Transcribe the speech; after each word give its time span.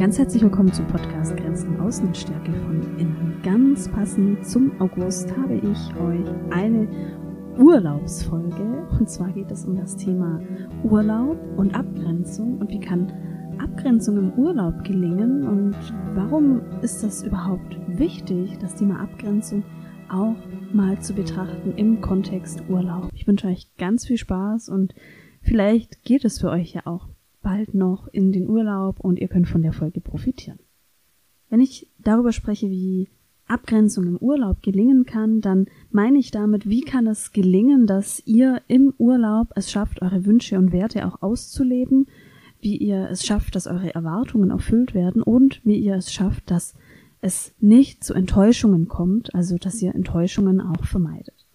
Ganz 0.00 0.18
herzlich 0.18 0.42
willkommen 0.42 0.72
zum 0.72 0.86
Podcast 0.86 1.36
Grenzen 1.36 1.78
Außen 1.78 2.14
Stärke 2.14 2.54
von 2.54 2.80
Innen. 2.98 3.38
Ganz 3.42 3.86
passend 3.86 4.46
zum 4.46 4.72
August 4.80 5.30
habe 5.36 5.56
ich 5.56 5.94
euch 5.96 6.26
eine 6.50 6.88
Urlaubsfolge. 7.58 8.88
Und 8.98 9.10
zwar 9.10 9.30
geht 9.30 9.50
es 9.50 9.66
um 9.66 9.76
das 9.76 9.94
Thema 9.98 10.40
Urlaub 10.84 11.36
und 11.58 11.74
Abgrenzung 11.74 12.56
und 12.60 12.70
wie 12.70 12.80
kann 12.80 13.12
Abgrenzung 13.58 14.16
im 14.16 14.32
Urlaub 14.38 14.84
gelingen 14.84 15.46
und 15.46 15.76
warum 16.14 16.62
ist 16.80 17.04
das 17.04 17.22
überhaupt 17.22 17.76
wichtig, 17.86 18.56
das 18.58 18.76
Thema 18.76 19.00
Abgrenzung 19.00 19.64
auch 20.08 20.36
mal 20.72 20.98
zu 21.00 21.12
betrachten 21.12 21.74
im 21.76 22.00
Kontext 22.00 22.62
Urlaub. 22.70 23.10
Ich 23.12 23.26
wünsche 23.26 23.48
euch 23.48 23.68
ganz 23.76 24.06
viel 24.06 24.16
Spaß 24.16 24.70
und 24.70 24.94
vielleicht 25.42 26.04
geht 26.04 26.24
es 26.24 26.40
für 26.40 26.48
euch 26.48 26.72
ja 26.72 26.86
auch 26.86 27.09
bald 27.42 27.74
noch 27.74 28.08
in 28.08 28.32
den 28.32 28.48
Urlaub 28.48 29.00
und 29.00 29.18
ihr 29.18 29.28
könnt 29.28 29.48
von 29.48 29.62
der 29.62 29.72
Folge 29.72 30.00
profitieren. 30.00 30.58
Wenn 31.48 31.60
ich 31.60 31.90
darüber 31.98 32.32
spreche, 32.32 32.70
wie 32.70 33.08
Abgrenzung 33.46 34.06
im 34.06 34.16
Urlaub 34.18 34.62
gelingen 34.62 35.04
kann, 35.04 35.40
dann 35.40 35.66
meine 35.90 36.18
ich 36.18 36.30
damit, 36.30 36.68
wie 36.68 36.82
kann 36.82 37.06
es 37.06 37.32
gelingen, 37.32 37.86
dass 37.86 38.22
ihr 38.24 38.62
im 38.68 38.94
Urlaub 38.98 39.48
es 39.56 39.70
schafft, 39.70 40.02
eure 40.02 40.24
Wünsche 40.24 40.56
und 40.56 40.72
Werte 40.72 41.06
auch 41.06 41.20
auszuleben, 41.20 42.06
wie 42.60 42.76
ihr 42.76 43.08
es 43.10 43.26
schafft, 43.26 43.56
dass 43.56 43.66
eure 43.66 43.94
Erwartungen 43.94 44.50
erfüllt 44.50 44.94
werden 44.94 45.22
und 45.22 45.60
wie 45.64 45.78
ihr 45.78 45.96
es 45.96 46.12
schafft, 46.12 46.50
dass 46.50 46.74
es 47.20 47.54
nicht 47.58 48.04
zu 48.04 48.14
Enttäuschungen 48.14 48.86
kommt, 48.86 49.34
also 49.34 49.58
dass 49.58 49.82
ihr 49.82 49.94
Enttäuschungen 49.94 50.60
auch 50.60 50.84
vermeidet. 50.84 51.46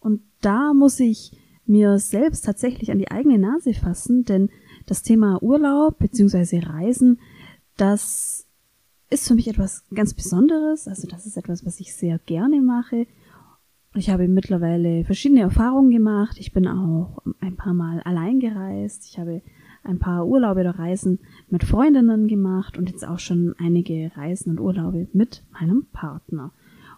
Und 0.00 0.22
da 0.40 0.74
muss 0.74 0.98
ich 0.98 1.32
mir 1.64 1.98
selbst 1.98 2.44
tatsächlich 2.44 2.90
an 2.90 2.98
die 2.98 3.10
eigene 3.10 3.38
Nase 3.38 3.72
fassen, 3.72 4.24
denn 4.24 4.50
das 4.90 5.02
Thema 5.02 5.40
Urlaub 5.40 5.98
bzw. 6.00 6.58
Reisen, 6.58 7.20
das 7.76 8.46
ist 9.08 9.28
für 9.28 9.34
mich 9.34 9.48
etwas 9.48 9.84
ganz 9.94 10.14
Besonderes. 10.14 10.88
Also 10.88 11.06
das 11.06 11.26
ist 11.26 11.36
etwas, 11.36 11.64
was 11.64 11.78
ich 11.78 11.94
sehr 11.94 12.18
gerne 12.18 12.60
mache. 12.60 13.06
Ich 13.94 14.10
habe 14.10 14.26
mittlerweile 14.26 15.04
verschiedene 15.04 15.42
Erfahrungen 15.42 15.90
gemacht. 15.90 16.38
Ich 16.38 16.52
bin 16.52 16.66
auch 16.66 17.18
ein 17.40 17.56
paar 17.56 17.72
Mal 17.74 18.00
allein 18.02 18.40
gereist. 18.40 19.06
Ich 19.08 19.18
habe 19.18 19.42
ein 19.84 20.00
paar 20.00 20.26
Urlaube 20.26 20.60
oder 20.60 20.78
Reisen 20.78 21.20
mit 21.48 21.64
Freundinnen 21.64 22.26
gemacht 22.26 22.76
und 22.76 22.90
jetzt 22.90 23.06
auch 23.06 23.18
schon 23.18 23.54
einige 23.58 24.10
Reisen 24.16 24.50
und 24.50 24.60
Urlaube 24.60 25.08
mit 25.12 25.44
meinem 25.52 25.86
Partner. 25.92 26.52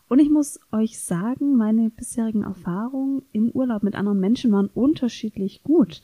Und 0.08 0.18
ich 0.18 0.30
muss 0.30 0.60
euch 0.72 0.98
sagen, 0.98 1.56
meine 1.56 1.90
bisherigen 1.90 2.42
Erfahrungen 2.42 3.22
im 3.32 3.50
Urlaub 3.50 3.82
mit 3.82 3.94
anderen 3.94 4.20
Menschen 4.20 4.50
waren 4.52 4.68
unterschiedlich 4.68 5.62
gut. 5.62 6.02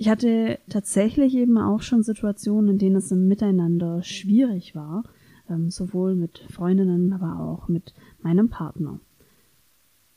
Ich 0.00 0.08
hatte 0.08 0.58
tatsächlich 0.70 1.34
eben 1.34 1.58
auch 1.58 1.82
schon 1.82 2.02
Situationen, 2.02 2.70
in 2.70 2.78
denen 2.78 2.96
es 2.96 3.12
im 3.12 3.28
Miteinander 3.28 4.02
schwierig 4.02 4.74
war, 4.74 5.04
ähm, 5.50 5.70
sowohl 5.70 6.14
mit 6.14 6.38
Freundinnen, 6.50 7.12
aber 7.12 7.38
auch 7.38 7.68
mit 7.68 7.92
meinem 8.22 8.48
Partner. 8.48 8.98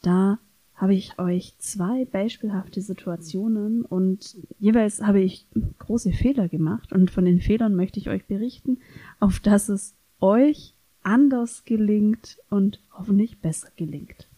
Da 0.02 0.40
habe 0.76 0.94
ich 0.96 1.20
euch 1.20 1.56
zwei 1.58 2.06
beispielhafte 2.06 2.80
Situationen 2.82 3.84
und 3.84 4.38
jeweils 4.58 5.02
habe 5.02 5.20
ich 5.20 5.48
große 5.80 6.14
Fehler 6.14 6.48
gemacht 6.48 6.94
und 6.94 7.12
von 7.12 7.26
den 7.26 7.42
Fehlern 7.42 7.76
möchte 7.76 8.00
ich 8.00 8.08
euch 8.08 8.26
berichten, 8.26 8.78
auf 9.20 9.42
dass 9.42 9.68
es 9.68 9.96
euch 10.22 10.76
anders 11.02 11.66
gelingt 11.66 12.38
und 12.50 12.80
hoffentlich 12.94 13.40
besser 13.40 13.68
gelingt. 13.76 14.30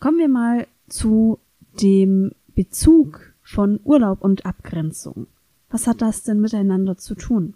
Kommen 0.00 0.18
wir 0.18 0.26
mal 0.26 0.66
zu 0.88 1.38
dem 1.80 2.32
Bezug 2.56 3.31
von 3.52 3.80
Urlaub 3.84 4.22
und 4.22 4.46
Abgrenzung. 4.46 5.26
Was 5.68 5.86
hat 5.86 6.00
das 6.00 6.22
denn 6.22 6.40
miteinander 6.40 6.96
zu 6.96 7.14
tun? 7.14 7.54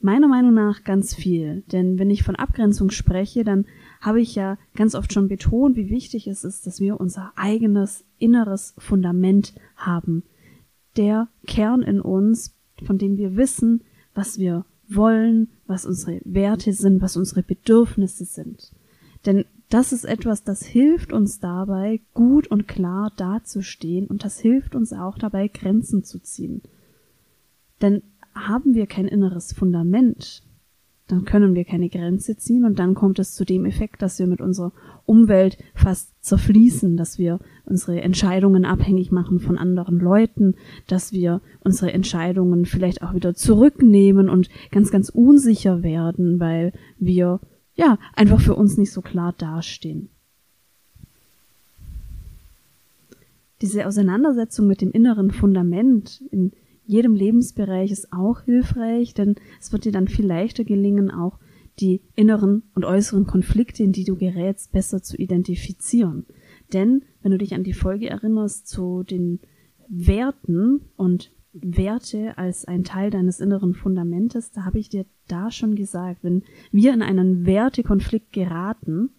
Meiner 0.00 0.28
Meinung 0.28 0.54
nach 0.54 0.84
ganz 0.84 1.14
viel, 1.14 1.62
denn 1.72 1.98
wenn 1.98 2.10
ich 2.10 2.22
von 2.22 2.36
Abgrenzung 2.36 2.90
spreche, 2.90 3.42
dann 3.42 3.64
habe 4.00 4.20
ich 4.20 4.34
ja 4.34 4.58
ganz 4.76 4.94
oft 4.94 5.12
schon 5.12 5.26
betont, 5.26 5.76
wie 5.76 5.90
wichtig 5.90 6.28
es 6.28 6.44
ist, 6.44 6.66
dass 6.66 6.78
wir 6.78 7.00
unser 7.00 7.32
eigenes 7.36 8.04
inneres 8.18 8.74
Fundament 8.78 9.54
haben. 9.76 10.22
Der 10.96 11.28
Kern 11.46 11.82
in 11.82 12.00
uns, 12.00 12.54
von 12.84 12.98
dem 12.98 13.16
wir 13.16 13.36
wissen, 13.36 13.82
was 14.14 14.38
wir 14.38 14.66
wollen, 14.88 15.48
was 15.66 15.84
unsere 15.84 16.20
Werte 16.24 16.72
sind, 16.72 17.00
was 17.00 17.16
unsere 17.16 17.42
Bedürfnisse 17.42 18.24
sind. 18.24 18.72
Denn 19.26 19.46
das 19.68 19.92
ist 19.92 20.04
etwas, 20.04 20.44
das 20.44 20.64
hilft 20.64 21.12
uns 21.12 21.40
dabei, 21.40 22.00
gut 22.14 22.46
und 22.46 22.66
klar 22.66 23.12
dazustehen 23.16 24.06
und 24.06 24.24
das 24.24 24.38
hilft 24.38 24.74
uns 24.74 24.92
auch 24.92 25.18
dabei, 25.18 25.48
Grenzen 25.48 26.04
zu 26.04 26.20
ziehen. 26.20 26.62
Denn 27.82 28.02
haben 28.34 28.74
wir 28.74 28.86
kein 28.86 29.06
inneres 29.06 29.52
Fundament, 29.52 30.42
dann 31.08 31.24
können 31.24 31.54
wir 31.54 31.64
keine 31.64 31.88
Grenze 31.88 32.36
ziehen 32.36 32.64
und 32.64 32.78
dann 32.78 32.94
kommt 32.94 33.18
es 33.18 33.34
zu 33.34 33.44
dem 33.44 33.64
Effekt, 33.64 34.02
dass 34.02 34.18
wir 34.18 34.26
mit 34.26 34.40
unserer 34.40 34.72
Umwelt 35.06 35.56
fast 35.74 36.12
zerfließen, 36.22 36.96
dass 36.96 37.18
wir 37.18 37.38
unsere 37.64 38.00
Entscheidungen 38.02 38.66
abhängig 38.66 39.10
machen 39.10 39.40
von 39.40 39.56
anderen 39.56 39.98
Leuten, 39.98 40.54
dass 40.86 41.12
wir 41.12 41.40
unsere 41.60 41.92
Entscheidungen 41.92 42.66
vielleicht 42.66 43.02
auch 43.02 43.14
wieder 43.14 43.34
zurücknehmen 43.34 44.28
und 44.28 44.50
ganz, 44.70 44.90
ganz 44.90 45.08
unsicher 45.08 45.82
werden, 45.82 46.40
weil 46.40 46.72
wir 46.98 47.40
ja, 47.78 47.98
einfach 48.14 48.40
für 48.40 48.56
uns 48.56 48.76
nicht 48.76 48.92
so 48.92 49.00
klar 49.00 49.32
dastehen. 49.38 50.10
Diese 53.62 53.86
Auseinandersetzung 53.86 54.66
mit 54.66 54.80
dem 54.80 54.90
inneren 54.90 55.30
Fundament 55.30 56.22
in 56.30 56.52
jedem 56.86 57.14
Lebensbereich 57.14 57.90
ist 57.92 58.12
auch 58.12 58.42
hilfreich, 58.42 59.14
denn 59.14 59.36
es 59.60 59.72
wird 59.72 59.84
dir 59.84 59.92
dann 59.92 60.08
viel 60.08 60.26
leichter 60.26 60.64
gelingen, 60.64 61.10
auch 61.10 61.38
die 61.78 62.00
inneren 62.16 62.64
und 62.74 62.84
äußeren 62.84 63.26
Konflikte, 63.26 63.84
in 63.84 63.92
die 63.92 64.04
du 64.04 64.16
gerätst, 64.16 64.72
besser 64.72 65.02
zu 65.02 65.16
identifizieren. 65.16 66.26
Denn 66.72 67.04
wenn 67.22 67.30
du 67.30 67.38
dich 67.38 67.54
an 67.54 67.62
die 67.62 67.74
Folge 67.74 68.10
erinnerst 68.10 68.66
zu 68.66 69.04
den 69.04 69.38
Werten 69.88 70.80
und 70.96 71.30
Werte 71.62 72.36
als 72.38 72.64
ein 72.64 72.84
Teil 72.84 73.10
deines 73.10 73.40
inneren 73.40 73.74
Fundamentes, 73.74 74.50
da 74.50 74.64
habe 74.64 74.78
ich 74.78 74.88
dir 74.88 75.04
da 75.26 75.50
schon 75.50 75.74
gesagt, 75.74 76.22
wenn 76.22 76.42
wir 76.72 76.92
in 76.92 77.02
einen 77.02 77.46
Wertekonflikt 77.46 78.32
geraten, 78.32 79.10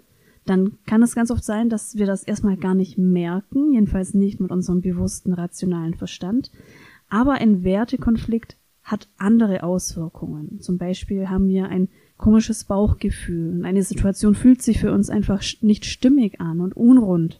dann 0.45 0.79
kann 0.85 1.03
es 1.03 1.15
ganz 1.15 1.29
oft 1.29 1.43
sein, 1.43 1.69
dass 1.69 1.95
wir 1.95 2.05
das 2.05 2.23
erstmal 2.23 2.57
gar 2.57 2.73
nicht 2.73 2.97
merken, 2.97 3.73
jedenfalls 3.73 4.13
nicht 4.13 4.39
mit 4.39 4.51
unserem 4.51 4.81
bewussten, 4.81 5.33
rationalen 5.33 5.93
Verstand. 5.93 6.51
Aber 7.09 7.33
ein 7.33 7.63
Wertekonflikt 7.63 8.57
hat 8.83 9.07
andere 9.17 9.63
Auswirkungen. 9.63 10.59
Zum 10.61 10.77
Beispiel 10.77 11.29
haben 11.29 11.47
wir 11.47 11.69
ein 11.69 11.89
komisches 12.17 12.63
Bauchgefühl 12.63 13.51
und 13.51 13.65
eine 13.65 13.83
Situation 13.83 14.33
fühlt 14.33 14.61
sich 14.61 14.79
für 14.79 14.91
uns 14.91 15.09
einfach 15.09 15.43
nicht 15.61 15.85
stimmig 15.85 16.41
an 16.41 16.59
und 16.59 16.75
unrund. 16.75 17.39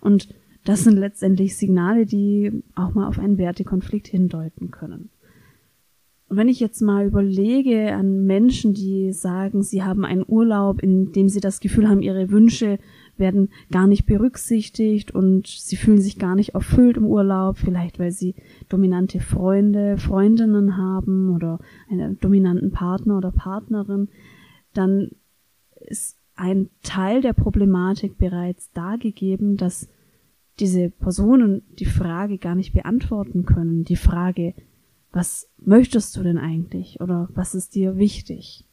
Und 0.00 0.28
das 0.68 0.84
sind 0.84 0.98
letztendlich 0.98 1.56
Signale, 1.56 2.04
die 2.04 2.62
auch 2.74 2.92
mal 2.92 3.08
auf 3.08 3.18
einen 3.18 3.38
Wertekonflikt 3.38 4.06
hindeuten 4.06 4.70
können. 4.70 5.08
Und 6.28 6.36
wenn 6.36 6.48
ich 6.48 6.60
jetzt 6.60 6.82
mal 6.82 7.06
überlege 7.06 7.94
an 7.94 8.26
Menschen, 8.26 8.74
die 8.74 9.14
sagen, 9.14 9.62
sie 9.62 9.82
haben 9.82 10.04
einen 10.04 10.26
Urlaub, 10.28 10.82
in 10.82 11.10
dem 11.12 11.30
sie 11.30 11.40
das 11.40 11.60
Gefühl 11.60 11.88
haben, 11.88 12.02
ihre 12.02 12.30
Wünsche 12.30 12.78
werden 13.16 13.48
gar 13.70 13.86
nicht 13.86 14.04
berücksichtigt 14.04 15.10
und 15.10 15.46
sie 15.46 15.76
fühlen 15.76 16.02
sich 16.02 16.18
gar 16.18 16.34
nicht 16.34 16.50
erfüllt 16.50 16.98
im 16.98 17.06
Urlaub, 17.06 17.56
vielleicht 17.56 17.98
weil 17.98 18.10
sie 18.10 18.34
dominante 18.68 19.20
Freunde, 19.20 19.96
Freundinnen 19.96 20.76
haben 20.76 21.34
oder 21.34 21.60
einen 21.90 22.18
dominanten 22.18 22.72
Partner 22.72 23.16
oder 23.16 23.32
Partnerin, 23.32 24.08
dann 24.74 25.12
ist 25.80 26.18
ein 26.36 26.68
Teil 26.82 27.22
der 27.22 27.32
Problematik 27.32 28.18
bereits 28.18 28.70
da 28.72 28.96
gegeben, 28.96 29.56
dass 29.56 29.88
diese 30.60 30.90
Personen 30.90 31.62
die 31.78 31.86
Frage 31.86 32.38
gar 32.38 32.54
nicht 32.54 32.72
beantworten 32.72 33.44
können. 33.44 33.84
Die 33.84 33.96
Frage, 33.96 34.54
was 35.12 35.48
möchtest 35.58 36.16
du 36.16 36.22
denn 36.22 36.38
eigentlich 36.38 37.00
oder 37.00 37.28
was 37.34 37.54
ist 37.54 37.74
dir 37.74 37.96
wichtig? 37.96 38.64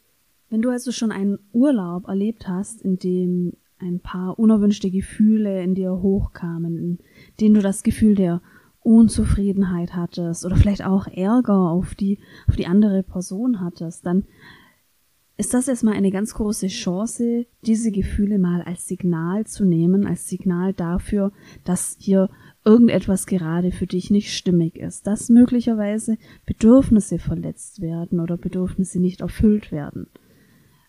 Wenn 0.48 0.62
du 0.62 0.70
also 0.70 0.92
schon 0.92 1.12
einen 1.12 1.38
Urlaub 1.52 2.08
erlebt 2.08 2.48
hast, 2.48 2.82
in 2.82 2.98
dem 2.98 3.52
ein 3.78 4.00
paar 4.00 4.38
unerwünschte 4.38 4.90
Gefühle 4.90 5.62
in 5.62 5.74
dir 5.74 6.00
hochkamen, 6.00 6.76
in 6.76 6.98
denen 7.40 7.54
du 7.54 7.60
das 7.60 7.82
Gefühl 7.82 8.14
der 8.14 8.40
Unzufriedenheit 8.80 9.94
hattest 9.94 10.44
oder 10.46 10.56
vielleicht 10.56 10.84
auch 10.84 11.06
Ärger 11.08 11.70
auf 11.70 11.94
die, 11.94 12.18
auf 12.46 12.56
die 12.56 12.66
andere 12.66 13.02
Person 13.02 13.60
hattest, 13.60 14.06
dann 14.06 14.24
ist 15.38 15.52
das 15.52 15.68
erstmal 15.68 15.94
eine 15.94 16.10
ganz 16.10 16.34
große 16.34 16.68
Chance, 16.68 17.46
diese 17.62 17.90
Gefühle 17.90 18.38
mal 18.38 18.62
als 18.62 18.88
Signal 18.88 19.46
zu 19.46 19.64
nehmen, 19.64 20.06
als 20.06 20.28
Signal 20.28 20.72
dafür, 20.72 21.30
dass 21.64 21.96
hier 22.00 22.30
irgendetwas 22.64 23.26
gerade 23.26 23.70
für 23.70 23.86
dich 23.86 24.10
nicht 24.10 24.34
stimmig 24.34 24.76
ist, 24.76 25.06
dass 25.06 25.28
möglicherweise 25.28 26.16
Bedürfnisse 26.46 27.18
verletzt 27.18 27.82
werden 27.82 28.18
oder 28.18 28.38
Bedürfnisse 28.38 28.98
nicht 28.98 29.20
erfüllt 29.20 29.72
werden. 29.72 30.08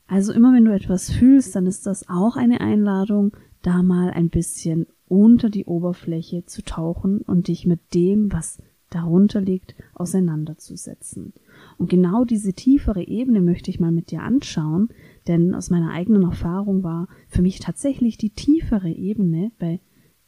Also 0.07 0.31
immer 0.31 0.53
wenn 0.53 0.63
du 0.63 0.73
etwas 0.73 1.11
fühlst, 1.11 1.55
dann 1.55 1.65
ist 1.65 1.85
das 1.85 2.07
auch 2.07 2.37
eine 2.37 2.61
Einladung, 2.61 3.35
da 3.61 3.83
mal 3.83 4.11
ein 4.11 4.29
bisschen 4.29 4.87
unter 5.09 5.49
die 5.49 5.65
Oberfläche 5.65 6.45
zu 6.45 6.63
tauchen 6.63 7.19
und 7.21 7.49
dich 7.49 7.65
mit 7.65 7.93
dem, 7.93 8.31
was 8.31 8.61
darunter 8.89 9.41
liegt, 9.41 9.75
auseinanderzusetzen. 9.93 11.33
Und 11.77 11.89
genau 11.89 12.25
diese 12.25 12.53
tiefere 12.53 13.03
Ebene 13.03 13.41
möchte 13.41 13.69
ich 13.69 13.79
mal 13.79 13.91
mit 13.91 14.11
dir 14.11 14.21
anschauen, 14.21 14.89
denn 15.27 15.53
aus 15.53 15.69
meiner 15.69 15.91
eigenen 15.91 16.23
Erfahrung 16.23 16.83
war 16.83 17.07
für 17.27 17.41
mich 17.41 17.59
tatsächlich 17.59 18.17
die 18.17 18.29
tiefere 18.29 18.89
Ebene 18.89 19.51
bei 19.59 19.79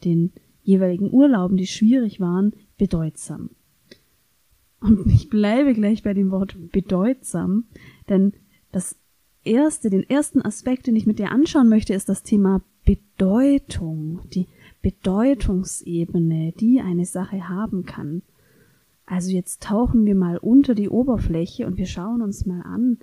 den 0.04 0.32
jeweiligen 0.64 1.12
Urlauben, 1.12 1.58
die 1.58 1.68
schwierig 1.68 2.20
waren, 2.20 2.54
bedeutsam. 2.78 3.52
Und 4.82 5.08
ich 5.08 5.30
bleibe 5.30 5.74
gleich 5.74 6.04
bei 6.04 6.14
dem 6.14 6.32
Wort 6.32 6.58
bedeutsam, 6.72 7.66
denn 8.08 8.34
das 8.72 8.96
erste, 9.44 9.90
den 9.90 10.08
ersten 10.10 10.42
Aspekt, 10.42 10.88
den 10.88 10.96
ich 10.96 11.06
mit 11.06 11.20
dir 11.20 11.32
anschauen 11.32 11.70
möchte, 11.70 11.94
ist 11.94 12.10
das 12.10 12.24
Thema 12.24 12.62
Bedeutung, 12.86 14.22
die 14.34 14.48
Bedeutungsebene, 14.82 16.54
die 16.54 16.80
eine 16.82 17.06
Sache 17.06 17.50
haben 17.50 17.86
kann. 17.86 18.22
Also 19.10 19.32
jetzt 19.32 19.64
tauchen 19.64 20.06
wir 20.06 20.14
mal 20.14 20.38
unter 20.38 20.76
die 20.76 20.88
Oberfläche 20.88 21.66
und 21.66 21.78
wir 21.78 21.88
schauen 21.88 22.22
uns 22.22 22.46
mal 22.46 22.62
an. 22.62 23.00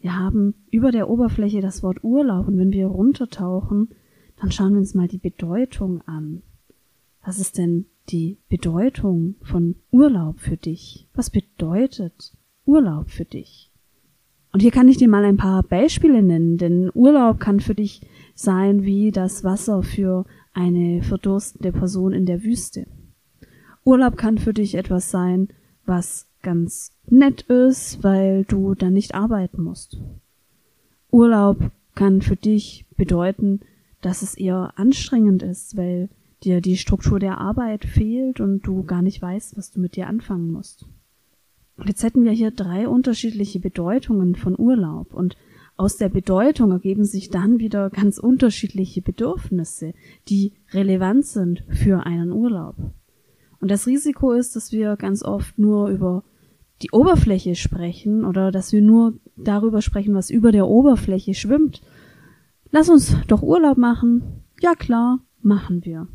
Wir 0.00 0.18
haben 0.18 0.54
über 0.72 0.90
der 0.90 1.08
Oberfläche 1.08 1.60
das 1.60 1.84
Wort 1.84 2.02
Urlaub 2.02 2.48
und 2.48 2.58
wenn 2.58 2.72
wir 2.72 2.88
runtertauchen, 2.88 3.90
dann 4.40 4.50
schauen 4.50 4.72
wir 4.72 4.80
uns 4.80 4.94
mal 4.94 5.06
die 5.06 5.18
Bedeutung 5.18 6.02
an. 6.06 6.42
Was 7.24 7.38
ist 7.38 7.56
denn 7.56 7.86
die 8.08 8.38
Bedeutung 8.48 9.36
von 9.42 9.76
Urlaub 9.92 10.40
für 10.40 10.56
dich? 10.56 11.08
Was 11.14 11.30
bedeutet 11.30 12.32
Urlaub 12.64 13.10
für 13.10 13.24
dich? 13.24 13.70
Und 14.52 14.58
hier 14.58 14.72
kann 14.72 14.88
ich 14.88 14.96
dir 14.96 15.08
mal 15.08 15.24
ein 15.24 15.36
paar 15.36 15.62
Beispiele 15.62 16.20
nennen, 16.20 16.58
denn 16.58 16.90
Urlaub 16.94 17.38
kann 17.38 17.60
für 17.60 17.76
dich 17.76 18.00
sein 18.34 18.82
wie 18.82 19.12
das 19.12 19.44
Wasser 19.44 19.84
für 19.84 20.24
eine 20.52 21.04
verdurstende 21.04 21.70
Person 21.70 22.12
in 22.12 22.26
der 22.26 22.42
Wüste. 22.42 22.88
Urlaub 23.84 24.16
kann 24.16 24.38
für 24.38 24.54
dich 24.54 24.74
etwas 24.74 25.10
sein, 25.10 25.48
was 25.84 26.26
ganz 26.42 26.92
nett 27.06 27.42
ist, 27.42 28.02
weil 28.02 28.44
du 28.44 28.74
dann 28.74 28.94
nicht 28.94 29.14
arbeiten 29.14 29.62
musst. 29.62 29.98
Urlaub 31.10 31.70
kann 31.94 32.22
für 32.22 32.36
dich 32.36 32.86
bedeuten, 32.96 33.60
dass 34.00 34.22
es 34.22 34.34
eher 34.34 34.72
anstrengend 34.76 35.42
ist, 35.42 35.76
weil 35.76 36.08
dir 36.42 36.60
die 36.60 36.76
Struktur 36.76 37.18
der 37.18 37.38
Arbeit 37.38 37.84
fehlt 37.84 38.40
und 38.40 38.62
du 38.62 38.84
gar 38.84 39.02
nicht 39.02 39.20
weißt, 39.20 39.56
was 39.56 39.70
du 39.70 39.80
mit 39.80 39.96
dir 39.96 40.08
anfangen 40.08 40.50
musst. 40.50 40.86
Und 41.76 41.88
jetzt 41.88 42.02
hätten 42.02 42.24
wir 42.24 42.32
hier 42.32 42.50
drei 42.50 42.88
unterschiedliche 42.88 43.60
Bedeutungen 43.60 44.34
von 44.34 44.58
Urlaub 44.58 45.12
und 45.12 45.36
aus 45.76 45.96
der 45.96 46.08
Bedeutung 46.08 46.70
ergeben 46.70 47.04
sich 47.04 47.30
dann 47.30 47.58
wieder 47.58 47.90
ganz 47.90 48.18
unterschiedliche 48.18 49.02
Bedürfnisse, 49.02 49.92
die 50.28 50.52
relevant 50.72 51.26
sind 51.26 51.64
für 51.68 52.06
einen 52.06 52.30
Urlaub. 52.30 52.76
Und 53.64 53.70
das 53.70 53.86
Risiko 53.86 54.32
ist, 54.32 54.56
dass 54.56 54.72
wir 54.72 54.94
ganz 54.96 55.22
oft 55.22 55.58
nur 55.58 55.88
über 55.88 56.22
die 56.82 56.90
Oberfläche 56.90 57.54
sprechen 57.54 58.26
oder 58.26 58.52
dass 58.52 58.74
wir 58.74 58.82
nur 58.82 59.14
darüber 59.36 59.80
sprechen, 59.80 60.14
was 60.14 60.28
über 60.28 60.52
der 60.52 60.68
Oberfläche 60.68 61.32
schwimmt. 61.32 61.80
Lass 62.72 62.90
uns 62.90 63.16
doch 63.26 63.40
Urlaub 63.40 63.78
machen. 63.78 64.44
Ja 64.60 64.74
klar, 64.74 65.20
machen 65.40 65.82
wir. 65.86 66.08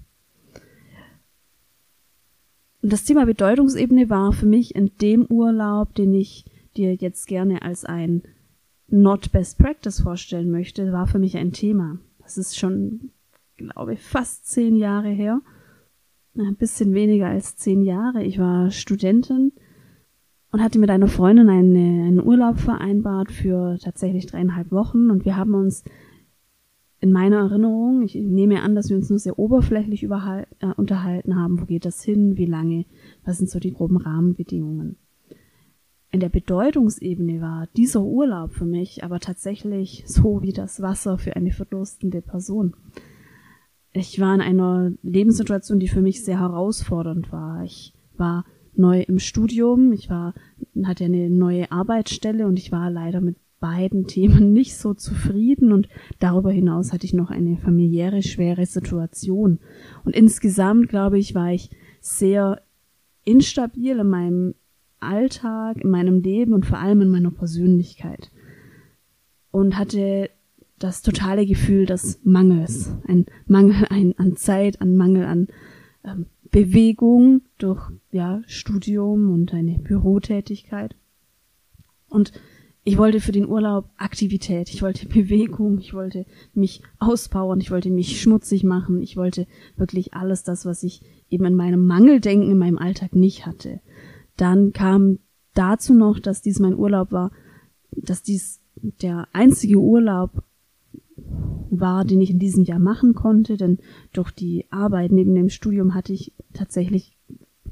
Und 2.84 2.94
das 2.94 3.06
Thema 3.06 3.26
Bedeutungsebene 3.26 4.12
war 4.12 4.32
für 4.32 4.46
mich 4.46 4.76
in 4.76 4.92
dem 5.02 5.26
Urlaub, 5.26 5.96
den 5.96 6.14
ich 6.14 6.46
dir 6.78 6.94
jetzt 6.94 7.26
gerne 7.26 7.64
als 7.64 7.84
ein 7.84 8.22
Not 8.90 9.32
Best 9.32 9.58
Practice 9.58 10.02
vorstellen 10.02 10.52
möchte, 10.52 10.92
war 10.92 11.08
für 11.08 11.18
mich 11.18 11.36
ein 11.36 11.52
Thema. 11.52 11.98
Das 12.20 12.38
ist 12.38 12.60
schon, 12.60 13.10
glaube 13.58 13.94
ich, 13.94 14.02
fast 14.02 14.46
zehn 14.46 14.76
Jahre 14.76 15.10
her. 15.10 15.42
Ein 16.38 16.56
bisschen 16.56 16.94
weniger 16.94 17.28
als 17.28 17.56
zehn 17.56 17.82
Jahre. 17.82 18.24
Ich 18.24 18.40
war 18.40 18.72
Studentin 18.72 19.52
und 20.52 20.62
hatte 20.62 20.80
mit 20.80 20.90
einer 20.90 21.08
Freundin 21.08 21.50
eine, 21.50 22.06
einen 22.08 22.24
Urlaub 22.24 22.58
vereinbart 22.58 23.32
für 23.32 23.78
tatsächlich 23.80 24.28
dreieinhalb 24.28 24.72
Wochen 24.72 25.10
und 25.10 25.26
wir 25.26 25.36
haben 25.36 25.54
uns 25.54 25.84
in 27.02 27.12
meiner 27.12 27.38
Erinnerung, 27.38 28.02
ich 28.02 28.16
nehme 28.16 28.62
an, 28.62 28.76
dass 28.76 28.90
wir 28.90 28.98
uns 28.98 29.10
nur 29.10 29.20
sehr 29.20 29.40
oberflächlich 29.40 30.04
äh, 30.04 30.46
unterhalten 30.76 31.36
haben, 31.36 31.62
wo 31.62 31.66
geht 31.66 31.86
das 31.86 32.04
hin, 32.04 32.36
wie 32.36 32.46
lange, 32.46 32.86
was 33.24 33.38
sind 33.38 33.50
so 33.50 33.60
die 33.60 33.72
groben 33.72 33.98
Rahmenbedingungen. 33.98 34.98
In 36.12 36.20
der 36.20 36.30
Bedeutungsebene 36.30 37.40
war 37.40 37.68
dieser 37.78 38.02
Urlaub 38.02 38.52
für 38.52 38.66
mich 38.66 39.04
aber 39.04 39.20
tatsächlich 39.20 40.04
so 40.08 40.42
wie 40.42 40.52
das 40.52 40.82
Wasser 40.82 41.18
für 41.18 41.36
eine 41.36 41.52
verdurstende 41.52 42.22
Person. 42.22 42.76
Ich 44.00 44.20
war 44.22 44.34
in 44.34 44.40
einer 44.40 44.94
Lebenssituation, 45.04 45.80
die 45.80 45.90
für 45.90 46.02
mich 46.02 46.24
sehr 46.24 46.40
herausfordernd 46.40 47.34
war. 47.34 47.64
Ich 47.66 47.94
war 48.16 48.46
neu 48.74 49.02
im 49.02 49.20
Studium, 49.20 49.92
ich 49.92 50.10
war, 50.10 50.34
hatte 50.86 51.04
eine 51.04 51.30
neue 51.30 51.70
Arbeitsstelle 51.70 52.48
und 52.48 52.58
ich 52.58 52.72
war 52.72 52.90
leider 52.90 53.20
mit 53.20 53.36
beiden 53.60 54.08
Themen 54.08 54.54
nicht 54.54 54.78
so 54.78 54.94
zufrieden 54.94 55.74
und 55.74 55.90
darüber 56.20 56.50
hinaus 56.50 56.94
hatte 56.94 57.06
ich 57.06 57.14
noch 57.14 57.30
eine 57.30 57.58
familiäre 57.58 58.24
schwere 58.24 58.66
Situation. 58.66 59.60
Und 60.06 60.16
insgesamt, 60.16 60.88
glaube 60.88 61.20
ich, 61.20 61.36
war 61.36 61.52
ich 61.52 61.70
sehr 62.00 62.62
instabil 63.26 64.00
in 64.00 64.08
meinem 64.08 64.56
Alltag, 65.02 65.82
in 65.82 65.90
meinem 65.90 66.22
Leben 66.22 66.54
und 66.54 66.66
vor 66.66 66.80
allem 66.80 67.02
in 67.02 67.10
meiner 67.10 67.32
Persönlichkeit. 67.32 68.32
Und 69.52 69.78
hatte 69.78 70.30
das 70.80 71.02
totale 71.02 71.46
Gefühl 71.46 71.86
des 71.86 72.20
Mangels. 72.24 72.94
Ein 73.08 73.26
Mangel 73.46 73.86
ein, 73.90 74.18
an 74.18 74.36
Zeit, 74.36 74.82
an 74.82 74.96
Mangel 74.96 75.26
an 75.26 75.48
ähm, 76.04 76.26
Bewegung 76.52 77.42
durch 77.58 77.82
ja, 78.12 78.42
Studium 78.48 79.32
und 79.32 79.54
eine 79.54 79.78
Bürotätigkeit. 79.80 80.96
Und 82.08 82.32
ich 82.84 82.98
wollte 82.98 83.20
für 83.20 83.32
den 83.32 83.48
Urlaub 83.48 83.90
Aktivität, 83.98 84.70
ich 84.70 84.82
wollte 84.82 85.06
Bewegung, 85.10 85.80
ich 85.80 85.94
wollte 85.94 86.26
mich 86.54 86.82
auspowern, 86.98 87.60
ich 87.60 87.72
wollte 87.72 87.90
mich 87.92 88.22
schmutzig 88.22 88.64
machen, 88.64 89.02
ich 89.02 89.18
wollte 89.18 89.46
wirklich 89.76 90.14
alles 90.14 90.44
das, 90.44 90.66
was 90.66 90.84
ich 90.84 91.02
eben 91.30 91.46
in 91.46 91.56
meinem 91.56 91.86
Mangeldenken 91.86 92.50
in 92.50 92.58
meinem 92.58 92.78
Alltag 92.78 93.16
nicht 93.16 93.46
hatte. 93.46 93.82
Dann 94.38 94.72
kam 94.74 95.20
dazu 95.54 95.94
noch, 95.94 96.20
dass 96.20 96.42
dies 96.42 96.60
mein 96.60 96.76
Urlaub 96.76 97.12
war, 97.12 97.32
dass 97.92 98.24
dies 98.24 98.62
der 98.82 99.28
einzige 99.34 99.78
Urlaub 99.78 100.44
war, 101.70 102.06
den 102.06 102.22
ich 102.22 102.32
in 102.32 102.40
diesem 102.40 102.64
Jahr 102.64 102.80
machen 102.80 103.14
konnte, 103.14 103.58
denn 103.58 103.80
durch 104.14 104.32
die 104.32 104.66
Arbeit 104.70 105.12
neben 105.12 105.36
dem 105.36 105.50
Studium 105.50 105.94
hatte 105.94 106.14
ich 106.14 106.34
tatsächlich 106.54 107.16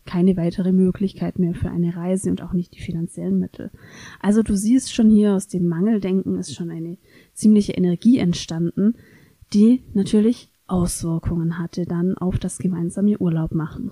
keine 0.06 0.38
weitere 0.38 0.72
Möglichkeit 0.72 1.38
mehr 1.38 1.54
für 1.54 1.70
eine 1.70 1.96
Reise 1.96 2.30
und 2.32 2.42
auch 2.42 2.54
nicht 2.54 2.74
die 2.76 2.82
finanziellen 2.82 3.40
Mittel. 3.40 3.72
Also 4.22 4.42
du 4.42 4.56
siehst 4.56 4.94
schon 4.94 5.10
hier 5.10 5.36
aus 5.36 5.48
dem 5.48 5.68
Mangeldenken 5.68 6.40
ist 6.40 6.56
schon 6.56 6.72
eine 6.72 6.98
ziemliche 7.34 7.74
Energie 7.74 8.18
entstanden, 8.18 8.96
die 9.54 9.84
natürlich 9.94 10.50
Auswirkungen 10.66 11.60
hatte 11.60 11.86
dann 11.86 12.18
auf 12.18 12.40
das 12.40 12.58
gemeinsame 12.58 13.18
Urlaub 13.20 13.54
machen. 13.54 13.92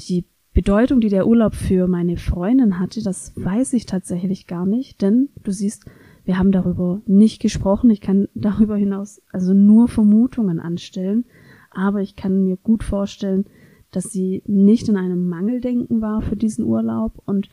Die 0.00 0.24
Bedeutung, 0.52 1.00
die 1.00 1.08
der 1.08 1.26
Urlaub 1.26 1.54
für 1.54 1.88
meine 1.88 2.16
Freundin 2.16 2.78
hatte, 2.78 3.02
das 3.02 3.32
weiß 3.36 3.72
ich 3.74 3.86
tatsächlich 3.86 4.46
gar 4.46 4.66
nicht, 4.66 5.02
denn 5.02 5.28
du 5.44 5.52
siehst, 5.52 5.84
wir 6.28 6.38
haben 6.38 6.52
darüber 6.52 7.00
nicht 7.06 7.40
gesprochen. 7.40 7.88
Ich 7.88 8.02
kann 8.02 8.28
darüber 8.34 8.76
hinaus 8.76 9.22
also 9.32 9.54
nur 9.54 9.88
Vermutungen 9.88 10.60
anstellen, 10.60 11.24
aber 11.70 12.02
ich 12.02 12.16
kann 12.16 12.44
mir 12.44 12.58
gut 12.58 12.84
vorstellen, 12.84 13.46
dass 13.92 14.12
sie 14.12 14.42
nicht 14.46 14.90
in 14.90 14.98
einem 14.98 15.30
Mangeldenken 15.30 16.02
war 16.02 16.20
für 16.20 16.36
diesen 16.36 16.66
Urlaub 16.66 17.14
und 17.24 17.48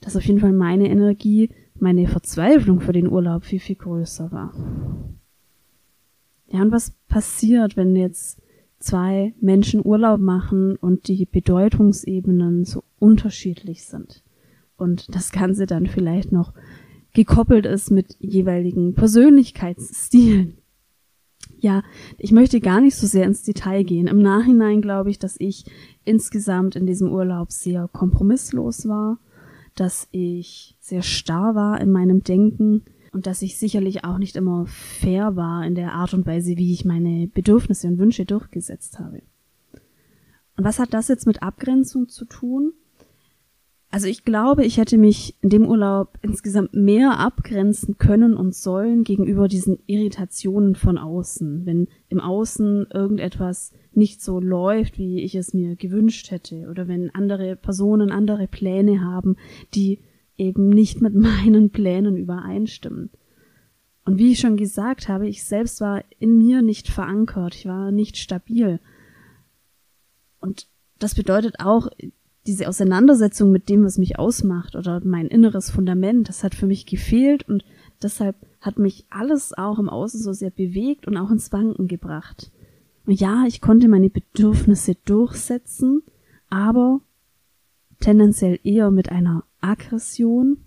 dass 0.00 0.16
auf 0.16 0.22
jeden 0.22 0.38
Fall 0.38 0.52
meine 0.52 0.88
Energie, 0.88 1.50
meine 1.80 2.06
Verzweiflung 2.06 2.80
für 2.80 2.92
den 2.92 3.10
Urlaub 3.10 3.42
viel, 3.42 3.58
viel 3.58 3.74
größer 3.74 4.30
war. 4.30 4.54
Ja, 6.46 6.62
und 6.62 6.70
was 6.70 6.92
passiert, 7.08 7.76
wenn 7.76 7.96
jetzt 7.96 8.40
zwei 8.78 9.34
Menschen 9.40 9.84
Urlaub 9.84 10.20
machen 10.20 10.76
und 10.76 11.08
die 11.08 11.26
Bedeutungsebenen 11.26 12.64
so 12.64 12.84
unterschiedlich 13.00 13.84
sind? 13.84 14.22
Und 14.76 15.12
das 15.12 15.32
Ganze 15.32 15.66
dann 15.66 15.88
vielleicht 15.88 16.30
noch 16.30 16.52
gekoppelt 17.12 17.66
ist 17.66 17.90
mit 17.90 18.16
jeweiligen 18.20 18.94
Persönlichkeitsstilen, 18.94 20.58
ja, 21.62 21.84
ich 22.18 22.32
möchte 22.32 22.60
gar 22.60 22.80
nicht 22.80 22.96
so 22.96 23.06
sehr 23.06 23.24
ins 23.24 23.44
Detail 23.44 23.84
gehen. 23.84 24.08
Im 24.08 24.20
Nachhinein 24.20 24.82
glaube 24.82 25.10
ich, 25.10 25.18
dass 25.20 25.36
ich 25.38 25.64
insgesamt 26.04 26.74
in 26.74 26.86
diesem 26.86 27.10
Urlaub 27.12 27.52
sehr 27.52 27.88
kompromisslos 27.92 28.88
war, 28.88 29.18
dass 29.76 30.08
ich 30.10 30.76
sehr 30.80 31.02
starr 31.02 31.54
war 31.54 31.80
in 31.80 31.92
meinem 31.92 32.24
Denken 32.24 32.82
und 33.12 33.26
dass 33.26 33.42
ich 33.42 33.58
sicherlich 33.58 34.04
auch 34.04 34.18
nicht 34.18 34.34
immer 34.34 34.66
fair 34.66 35.36
war 35.36 35.64
in 35.64 35.76
der 35.76 35.92
Art 35.92 36.14
und 36.14 36.26
Weise, 36.26 36.56
wie 36.56 36.72
ich 36.72 36.84
meine 36.84 37.28
Bedürfnisse 37.28 37.86
und 37.86 37.98
Wünsche 37.98 38.24
durchgesetzt 38.24 38.98
habe. 38.98 39.22
Und 40.56 40.64
was 40.64 40.80
hat 40.80 40.92
das 40.92 41.08
jetzt 41.08 41.26
mit 41.26 41.42
Abgrenzung 41.42 42.08
zu 42.08 42.24
tun? 42.24 42.72
Also 43.92 44.06
ich 44.06 44.24
glaube, 44.24 44.64
ich 44.64 44.78
hätte 44.78 44.96
mich 44.96 45.36
in 45.42 45.50
dem 45.50 45.66
Urlaub 45.66 46.18
insgesamt 46.22 46.72
mehr 46.72 47.18
abgrenzen 47.18 47.98
können 47.98 48.34
und 48.34 48.54
sollen 48.54 49.04
gegenüber 49.04 49.48
diesen 49.48 49.80
Irritationen 49.86 50.76
von 50.76 50.96
außen. 50.96 51.66
Wenn 51.66 51.88
im 52.08 52.18
Außen 52.18 52.86
irgendetwas 52.90 53.70
nicht 53.92 54.22
so 54.22 54.40
läuft, 54.40 54.96
wie 54.96 55.20
ich 55.20 55.34
es 55.34 55.52
mir 55.52 55.76
gewünscht 55.76 56.30
hätte, 56.30 56.68
oder 56.70 56.88
wenn 56.88 57.14
andere 57.14 57.54
Personen 57.54 58.10
andere 58.10 58.48
Pläne 58.48 59.04
haben, 59.04 59.36
die 59.74 59.98
eben 60.38 60.70
nicht 60.70 61.02
mit 61.02 61.14
meinen 61.14 61.68
Plänen 61.68 62.16
übereinstimmen. 62.16 63.10
Und 64.06 64.16
wie 64.16 64.32
ich 64.32 64.40
schon 64.40 64.56
gesagt 64.56 65.10
habe, 65.10 65.28
ich 65.28 65.44
selbst 65.44 65.82
war 65.82 66.02
in 66.18 66.38
mir 66.38 66.62
nicht 66.62 66.88
verankert, 66.88 67.54
ich 67.54 67.66
war 67.66 67.92
nicht 67.92 68.16
stabil. 68.16 68.80
Und 70.40 70.66
das 70.98 71.14
bedeutet 71.14 71.56
auch, 71.58 71.88
diese 72.46 72.68
Auseinandersetzung 72.68 73.52
mit 73.52 73.68
dem, 73.68 73.84
was 73.84 73.98
mich 73.98 74.18
ausmacht 74.18 74.74
oder 74.74 75.00
mein 75.04 75.28
inneres 75.28 75.70
Fundament, 75.70 76.28
das 76.28 76.42
hat 76.42 76.54
für 76.54 76.66
mich 76.66 76.86
gefehlt 76.86 77.48
und 77.48 77.64
deshalb 78.02 78.36
hat 78.60 78.78
mich 78.78 79.04
alles 79.10 79.56
auch 79.56 79.78
im 79.78 79.88
Außen 79.88 80.20
so 80.20 80.32
sehr 80.32 80.50
bewegt 80.50 81.06
und 81.06 81.16
auch 81.16 81.30
ins 81.30 81.52
Wanken 81.52 81.86
gebracht. 81.86 82.50
Und 83.06 83.20
ja, 83.20 83.44
ich 83.46 83.60
konnte 83.60 83.88
meine 83.88 84.10
Bedürfnisse 84.10 84.96
durchsetzen, 85.04 86.02
aber 86.50 87.00
tendenziell 88.00 88.58
eher 88.64 88.90
mit 88.90 89.10
einer 89.10 89.44
Aggression, 89.60 90.58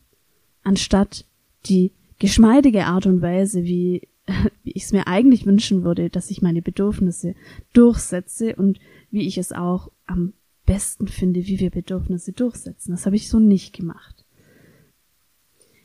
anstatt 0.64 1.26
die 1.66 1.92
geschmeidige 2.20 2.86
Art 2.86 3.06
und 3.06 3.22
Weise, 3.22 3.64
wie, 3.64 4.08
wie 4.64 4.72
ich 4.72 4.84
es 4.84 4.94
mir 4.94 5.08
eigentlich 5.08 5.46
wünschen 5.46 5.84
würde, 5.84 6.10
dass 6.10 6.32
ich 6.32 6.42
meine 6.42 6.62
Bedürfnisse 6.62 7.36
durchsetze 7.74 8.56
und 8.56 8.80
wie 9.12 9.28
ich 9.28 9.38
es 9.38 9.52
auch 9.52 9.92
am 10.06 10.34
besten 10.66 11.08
finde, 11.08 11.46
wie 11.46 11.60
wir 11.60 11.70
Bedürfnisse 11.70 12.32
durchsetzen. 12.32 12.92
Das 12.92 13.06
habe 13.06 13.16
ich 13.16 13.30
so 13.30 13.40
nicht 13.40 13.76
gemacht. 13.76 14.26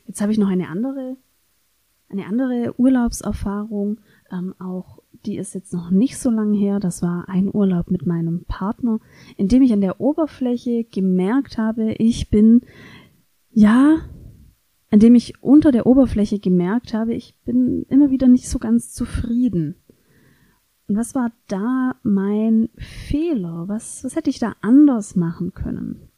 Jetzt 0.07 0.21
habe 0.21 0.33
ich 0.33 0.39
noch 0.39 0.49
eine 0.49 0.69
andere, 0.69 1.17
eine 2.09 2.27
andere 2.27 2.75
Urlaubserfahrung, 2.79 4.01
ähm, 4.33 4.55
auch 4.59 5.01
die 5.27 5.37
ist 5.37 5.55
jetzt 5.55 5.73
noch 5.73 5.91
nicht 5.91 6.19
so 6.19 6.31
lange 6.31 6.57
her. 6.57 6.81
Das 6.81 7.03
war 7.03 7.29
ein 7.29 7.55
Urlaub 7.55 7.91
mit 7.91 8.07
meinem 8.07 8.45
Partner, 8.45 9.01
in 9.37 9.49
dem 9.49 9.63
ich 9.63 9.73
an 9.73 9.81
der 9.81 10.01
Oberfläche 10.01 10.85
gemerkt 10.85 11.59
habe, 11.59 11.93
ich 11.93 12.31
bin, 12.31 12.63
ja, 13.51 13.99
in 14.91 14.99
dem 14.99 15.15
ich 15.15 15.43
unter 15.43 15.73
der 15.73 15.87
Oberfläche 15.87 16.39
gemerkt 16.39 16.95
habe, 16.95 17.15
ich 17.15 17.37
bin 17.45 17.85
immer 17.89 18.11
wieder 18.11 18.29
nicht 18.29 18.49
so 18.49 18.59
ganz 18.59 18.93
zufrieden. 18.93 19.77
Was 20.93 21.15
war 21.15 21.31
da 21.47 21.95
mein 22.03 22.69
Fehler? 22.77 23.65
Was, 23.69 24.03
was 24.03 24.17
hätte 24.17 24.31
ich 24.31 24.41
da 24.41 24.55
anders 24.61 25.15
machen 25.15 25.55
können? 25.55 26.09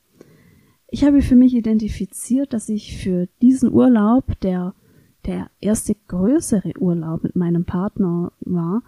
Ich 0.89 1.05
habe 1.05 1.21
für 1.21 1.37
mich 1.37 1.55
identifiziert, 1.55 2.53
dass 2.53 2.69
ich 2.69 2.97
für 2.97 3.29
diesen 3.41 3.73
Urlaub, 3.73 4.39
der 4.41 4.75
der 5.27 5.51
erste 5.61 5.95
größere 6.09 6.73
Urlaub 6.79 7.23
mit 7.23 7.37
meinem 7.37 7.65
Partner 7.65 8.33
war, 8.41 8.83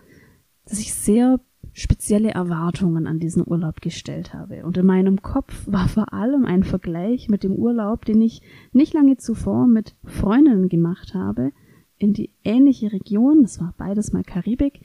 dass 0.67 0.81
ich 0.81 0.95
sehr 0.95 1.39
spezielle 1.73 2.31
Erwartungen 2.31 3.07
an 3.07 3.19
diesen 3.21 3.47
Urlaub 3.47 3.81
gestellt 3.81 4.33
habe. 4.33 4.65
Und 4.65 4.77
in 4.79 4.87
meinem 4.87 5.23
Kopf 5.23 5.67
war 5.67 5.89
vor 5.89 6.13
allem 6.13 6.45
ein 6.45 6.63
Vergleich 6.63 7.29
mit 7.29 7.43
dem 7.43 7.53
Urlaub, 7.53 8.05
den 8.05 8.21
ich 8.21 8.43
nicht 8.73 8.95
lange 8.95 9.17
zuvor 9.17 9.67
mit 9.67 9.95
Freundinnen 10.05 10.69
gemacht 10.69 11.15
habe, 11.15 11.53
in 11.99 12.13
die 12.13 12.31
ähnliche 12.43 12.93
Region, 12.93 13.43
das 13.43 13.61
war 13.61 13.75
beides 13.77 14.13
mal 14.13 14.25
Karibik, 14.25 14.81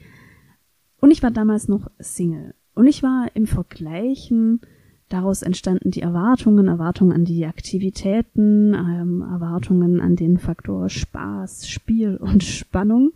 und 1.00 1.10
ich 1.10 1.22
war 1.22 1.30
damals 1.30 1.68
noch 1.68 1.90
Single. 1.98 2.54
Und 2.74 2.86
ich 2.86 3.02
war 3.02 3.28
im 3.34 3.46
Vergleichen, 3.46 4.60
daraus 5.08 5.42
entstanden 5.42 5.90
die 5.90 6.02
Erwartungen, 6.02 6.68
Erwartungen 6.68 7.12
an 7.12 7.24
die 7.24 7.44
Aktivitäten, 7.46 8.74
ähm, 8.74 9.22
Erwartungen 9.22 10.00
an 10.00 10.16
den 10.16 10.38
Faktor 10.38 10.88
Spaß, 10.88 11.68
Spiel 11.68 12.16
und 12.20 12.44
Spannung. 12.44 13.12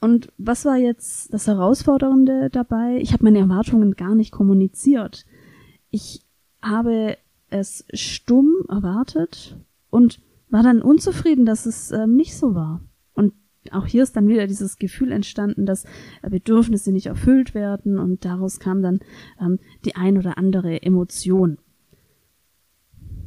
Und 0.00 0.32
was 0.36 0.66
war 0.66 0.76
jetzt 0.76 1.32
das 1.32 1.46
Herausfordernde 1.46 2.50
dabei? 2.50 2.98
Ich 3.00 3.12
habe 3.14 3.24
meine 3.24 3.38
Erwartungen 3.38 3.96
gar 3.96 4.14
nicht 4.14 4.32
kommuniziert. 4.32 5.24
Ich 5.90 6.22
habe 6.60 7.16
es 7.48 7.86
stumm 7.94 8.52
erwartet 8.68 9.56
und 9.90 10.20
war 10.50 10.62
dann 10.62 10.82
unzufrieden, 10.82 11.46
dass 11.46 11.66
es 11.66 11.90
ähm, 11.90 12.16
nicht 12.16 12.36
so 12.36 12.54
war 12.54 12.80
auch 13.72 13.86
hier 13.86 14.02
ist 14.02 14.16
dann 14.16 14.28
wieder 14.28 14.46
dieses 14.46 14.78
Gefühl 14.78 15.12
entstanden, 15.12 15.66
dass 15.66 15.84
äh, 16.22 16.30
Bedürfnisse 16.30 16.92
nicht 16.92 17.06
erfüllt 17.06 17.54
werden 17.54 17.98
und 17.98 18.24
daraus 18.24 18.58
kam 18.58 18.82
dann 18.82 19.00
ähm, 19.40 19.58
die 19.84 19.96
ein 19.96 20.18
oder 20.18 20.38
andere 20.38 20.82
Emotion. 20.82 21.58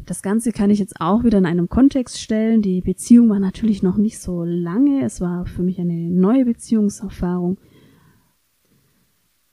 Das 0.05 0.21
Ganze 0.21 0.53
kann 0.53 0.69
ich 0.69 0.79
jetzt 0.79 1.01
auch 1.01 1.25
wieder 1.25 1.37
in 1.37 1.45
einem 1.45 1.67
Kontext 1.67 2.21
stellen. 2.21 2.61
Die 2.61 2.79
Beziehung 2.79 3.29
war 3.29 3.39
natürlich 3.39 3.83
noch 3.83 3.97
nicht 3.97 4.19
so 4.19 4.45
lange. 4.45 5.03
Es 5.03 5.19
war 5.19 5.45
für 5.45 5.63
mich 5.63 5.79
eine 5.79 6.09
neue 6.09 6.45
Beziehungserfahrung. 6.45 7.57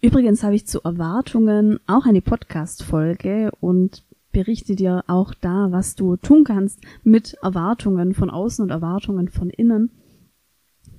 Übrigens 0.01 0.45
habe 0.45 0.55
ich 0.55 0.67
zu 0.67 0.83
Erwartungen 0.83 1.81
auch 1.89 2.07
eine 2.07 2.21
Podcast-Folge 2.21 3.51
und 3.59 4.05
berichte 4.31 4.77
dir 4.77 5.03
auch 5.07 5.35
da, 5.35 5.73
was 5.73 5.97
du 5.97 6.17
tun 6.17 6.45
kannst 6.45 6.81
mit 7.03 7.35
Erwartungen 7.43 8.15
von 8.15 8.31
außen 8.31 8.63
und 8.63 8.71
Erwartungen 8.71 9.31
von 9.31 9.51
innen. 9.51 9.91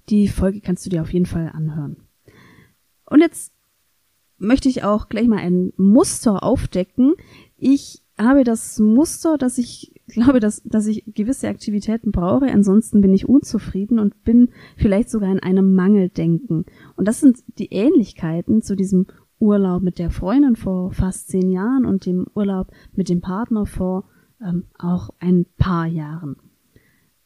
Die 0.09 0.27
Folge 0.27 0.61
kannst 0.61 0.85
du 0.85 0.89
dir 0.89 1.01
auf 1.01 1.13
jeden 1.13 1.25
Fall 1.25 1.51
anhören. 1.53 1.97
Und 3.05 3.21
jetzt 3.21 3.53
möchte 4.37 4.69
ich 4.69 4.83
auch 4.83 5.09
gleich 5.09 5.27
mal 5.27 5.39
ein 5.39 5.73
Muster 5.77 6.43
aufdecken. 6.43 7.13
Ich 7.57 8.03
habe 8.17 8.43
das 8.43 8.79
Muster, 8.79 9.37
dass 9.37 9.57
ich 9.57 9.93
glaube, 10.07 10.39
dass, 10.39 10.61
dass 10.63 10.87
ich 10.87 11.03
gewisse 11.07 11.47
Aktivitäten 11.47 12.11
brauche, 12.11 12.45
ansonsten 12.45 13.01
bin 13.01 13.13
ich 13.13 13.27
unzufrieden 13.27 13.99
und 13.99 14.23
bin 14.23 14.49
vielleicht 14.77 15.09
sogar 15.09 15.31
in 15.31 15.39
einem 15.39 15.73
Mangeldenken. 15.73 16.65
Und 16.95 17.07
das 17.07 17.19
sind 17.19 17.43
die 17.57 17.71
Ähnlichkeiten 17.71 18.61
zu 18.61 18.75
diesem 18.75 19.07
Urlaub 19.39 19.81
mit 19.81 19.99
der 19.99 20.11
Freundin 20.11 20.55
vor 20.55 20.91
fast 20.91 21.27
zehn 21.27 21.49
Jahren 21.49 21.85
und 21.85 22.05
dem 22.05 22.25
Urlaub 22.35 22.67
mit 22.93 23.09
dem 23.09 23.21
Partner 23.21 23.65
vor 23.65 24.05
ähm, 24.41 24.65
auch 24.77 25.09
ein 25.19 25.45
paar 25.57 25.87
Jahren. 25.87 26.37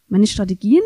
Meine 0.07 0.27
Strategien 0.27 0.81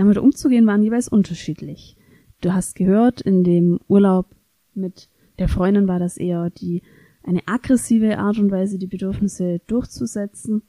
damit 0.00 0.18
umzugehen, 0.18 0.66
waren 0.66 0.82
jeweils 0.82 1.08
unterschiedlich. 1.08 1.96
Du 2.40 2.52
hast 2.52 2.74
gehört, 2.74 3.20
in 3.20 3.44
dem 3.44 3.80
Urlaub 3.88 4.26
mit 4.74 5.08
der 5.38 5.48
Freundin 5.48 5.88
war 5.88 5.98
das 5.98 6.16
eher 6.16 6.50
die 6.50 6.82
eine 7.22 7.40
aggressive 7.46 8.18
Art 8.18 8.38
und 8.38 8.50
Weise, 8.50 8.78
die 8.78 8.86
Bedürfnisse 8.86 9.60
durchzusetzen. 9.66 10.62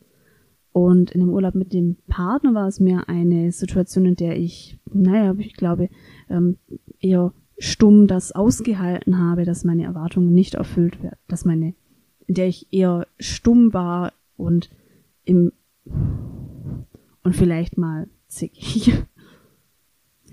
Und 0.73 1.11
in 1.11 1.21
dem 1.21 1.29
Urlaub 1.29 1.55
mit 1.55 1.73
dem 1.73 1.97
Partner 2.07 2.53
war 2.53 2.67
es 2.67 2.79
mehr 2.79 3.09
eine 3.09 3.51
Situation, 3.51 4.05
in 4.05 4.15
der 4.15 4.38
ich, 4.38 4.79
naja, 4.91 5.33
ich 5.38 5.55
glaube, 5.55 5.89
ähm, 6.29 6.57
eher 7.00 7.33
stumm 7.57 8.07
das 8.07 8.31
ausgehalten 8.31 9.19
habe, 9.19 9.45
dass 9.45 9.63
meine 9.63 9.83
Erwartungen 9.83 10.33
nicht 10.33 10.55
erfüllt 10.55 11.03
werden, 11.03 11.19
dass 11.27 11.45
meine, 11.45 11.73
in 12.25 12.35
der 12.35 12.47
ich 12.47 12.71
eher 12.71 13.05
stumm 13.19 13.73
war 13.73 14.13
und 14.35 14.69
im 15.23 15.51
und 17.23 17.35
vielleicht 17.35 17.77
mal 17.77 18.07
zickig. 18.27 18.93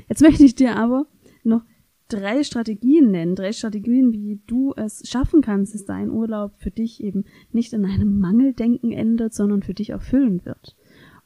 Jetzt 0.08 0.22
möchte 0.22 0.44
ich 0.44 0.54
dir 0.54 0.76
aber 0.76 1.06
noch 1.44 1.62
drei 2.08 2.42
Strategien 2.42 3.10
nennen, 3.10 3.34
drei 3.34 3.52
Strategien, 3.52 4.12
wie 4.12 4.40
du 4.46 4.72
es 4.76 5.08
schaffen 5.08 5.42
kannst, 5.42 5.74
dass 5.74 5.84
dein 5.84 6.10
Urlaub 6.10 6.52
für 6.56 6.70
dich 6.70 7.02
eben 7.02 7.24
nicht 7.52 7.72
in 7.72 7.84
einem 7.84 8.18
Mangeldenken 8.18 8.92
endet, 8.92 9.34
sondern 9.34 9.62
für 9.62 9.74
dich 9.74 9.90
erfüllend 9.90 10.46
wird. 10.46 10.76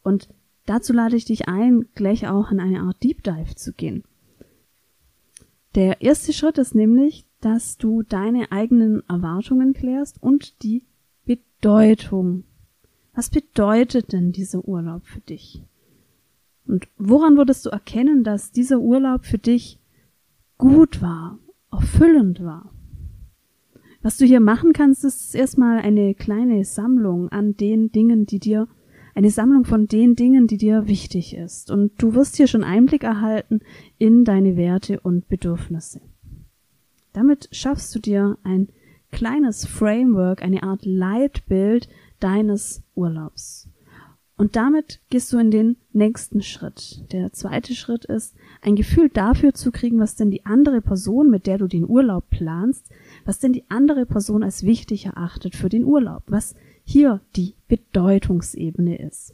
Und 0.03 0.29
dazu 0.67 0.93
lade 0.93 1.17
ich 1.17 1.25
dich 1.25 1.49
ein, 1.49 1.87
gleich 1.95 2.27
auch 2.27 2.51
in 2.51 2.61
eine 2.61 2.81
Art 2.81 3.03
Deep 3.03 3.23
Dive 3.23 3.55
zu 3.55 3.73
gehen. 3.73 4.03
Der 5.75 6.03
erste 6.03 6.33
Schritt 6.33 6.59
ist 6.59 6.75
nämlich, 6.75 7.25
dass 7.41 7.79
du 7.79 8.03
deine 8.03 8.53
eigenen 8.53 9.03
Erwartungen 9.09 9.73
klärst 9.73 10.23
und 10.23 10.63
die 10.63 10.85
Bedeutung. 11.25 12.45
Was 13.15 13.31
bedeutet 13.31 14.13
denn 14.13 14.33
dieser 14.33 14.67
Urlaub 14.67 15.07
für 15.07 15.21
dich? 15.21 15.63
Und 16.67 16.89
woran 16.97 17.37
würdest 17.37 17.67
du 17.67 17.71
erkennen, 17.71 18.25
dass 18.25 18.53
dieser 18.53 18.79
Urlaub 18.79 19.25
für 19.25 19.39
dich 19.39 19.81
gut 20.59 21.03
war, 21.03 21.39
erfüllend 21.71 22.43
war? 22.43 22.73
Was 24.03 24.17
du 24.17 24.25
hier 24.25 24.41
machen 24.41 24.73
kannst, 24.73 25.05
ist 25.05 25.35
erstmal 25.35 25.79
eine 25.79 26.15
kleine 26.15 26.65
Sammlung 26.65 27.29
an 27.29 27.57
den 27.57 27.93
Dingen, 27.93 28.27
die 28.27 28.41
dir, 28.41 28.69
eine 29.15 29.31
Sammlung 29.31 29.65
von 29.65 29.87
den 29.87 30.17
Dingen, 30.17 30.47
die 30.47 30.57
dir 30.57 30.89
wichtig 30.89 31.37
ist. 31.37 31.71
Und 31.71 31.93
du 31.99 32.15
wirst 32.15 32.37
hier 32.37 32.47
schon 32.47 32.65
Einblick 32.65 33.05
erhalten 33.05 33.61
in 33.99 34.25
deine 34.25 34.57
Werte 34.57 34.99
und 35.01 35.29
Bedürfnisse. 35.29 36.01
Damit 37.13 37.49
schaffst 37.53 37.95
du 37.95 38.01
dir 38.01 38.39
ein 38.43 38.69
kleines 39.13 39.67
Framework, 39.67 40.43
eine 40.43 40.63
Art 40.63 40.85
Leitbild 40.85 41.89
deines 42.19 42.83
Urlaubs. 42.95 43.69
Und 44.43 44.57
damit 44.57 44.99
gehst 45.09 45.33
du 45.33 45.39
in 45.39 45.53
den 45.53 45.77
nächsten 45.93 46.43
Schritt. 46.43 47.05
Der 47.13 47.33
zweite 47.33 47.77
Schritt 47.77 48.07
ist, 48.07 48.35
ein 48.61 48.75
Gefühl 48.75 49.09
dafür 49.09 49.55
zu 49.55 49.71
kriegen, 49.71 50.01
was 50.01 50.17
denn 50.17 50.33
die 50.33 50.45
andere 50.45 50.81
Person, 50.81 51.31
mit 51.31 51.47
der 51.47 51.59
du 51.59 51.69
den 51.69 51.89
Urlaub 51.89 52.29
planst, 52.29 52.91
was 53.25 53.39
denn 53.39 53.53
die 53.53 53.63
andere 53.71 54.05
Person 54.05 54.43
als 54.43 54.65
wichtig 54.65 55.07
erachtet 55.07 55.55
für 55.55 55.69
den 55.69 55.85
Urlaub. 55.85 56.25
Was 56.27 56.57
hier 56.83 57.21
die 57.37 57.55
Bedeutungsebene 57.69 58.99
ist. 58.99 59.33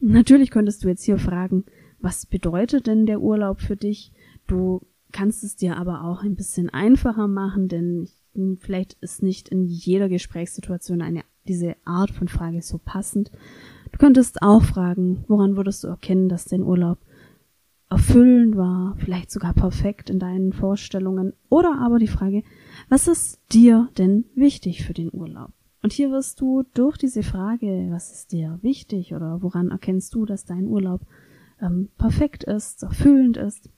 Natürlich 0.00 0.50
könntest 0.50 0.84
du 0.84 0.88
jetzt 0.88 1.04
hier 1.04 1.18
fragen, 1.18 1.66
was 1.98 2.24
bedeutet 2.24 2.86
denn 2.86 3.04
der 3.04 3.20
Urlaub 3.20 3.60
für 3.60 3.76
dich? 3.76 4.12
Du 4.46 4.80
kannst 5.12 5.44
es 5.44 5.56
dir 5.56 5.76
aber 5.76 6.04
auch 6.04 6.22
ein 6.22 6.36
bisschen 6.36 6.70
einfacher 6.70 7.28
machen, 7.28 7.68
denn 7.68 8.08
vielleicht 8.60 8.94
ist 9.02 9.22
nicht 9.22 9.50
in 9.50 9.64
jeder 9.64 10.08
Gesprächssituation 10.08 11.02
eine, 11.02 11.24
diese 11.48 11.76
Art 11.84 12.10
von 12.10 12.28
Frage 12.28 12.62
so 12.62 12.78
passend. 12.78 13.30
Du 13.92 13.98
könntest 13.98 14.42
auch 14.42 14.62
fragen, 14.62 15.24
woran 15.28 15.56
würdest 15.56 15.84
du 15.84 15.88
erkennen, 15.88 16.28
dass 16.28 16.44
dein 16.44 16.62
Urlaub 16.62 16.98
erfüllend 17.90 18.56
war, 18.56 18.94
vielleicht 18.98 19.30
sogar 19.30 19.54
perfekt 19.54 20.10
in 20.10 20.18
deinen 20.18 20.52
Vorstellungen, 20.52 21.32
oder 21.48 21.78
aber 21.80 21.98
die 21.98 22.06
Frage, 22.06 22.42
was 22.88 23.08
ist 23.08 23.40
dir 23.50 23.88
denn 23.96 24.26
wichtig 24.34 24.84
für 24.84 24.92
den 24.92 25.10
Urlaub? 25.12 25.52
Und 25.82 25.92
hier 25.92 26.10
wirst 26.10 26.40
du 26.40 26.64
durch 26.74 26.98
diese 26.98 27.22
Frage, 27.22 27.88
was 27.90 28.12
ist 28.12 28.32
dir 28.32 28.58
wichtig 28.62 29.14
oder 29.14 29.42
woran 29.42 29.70
erkennst 29.70 30.14
du, 30.14 30.26
dass 30.26 30.44
dein 30.44 30.66
Urlaub 30.66 31.00
ähm, 31.62 31.88
perfekt 31.96 32.44
ist, 32.44 32.82
erfüllend 32.82 33.36
ist, 33.36 33.70